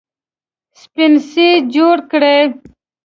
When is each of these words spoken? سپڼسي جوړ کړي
سپڼسي 0.79 1.47
جوړ 1.73 1.97
کړي 2.11 2.37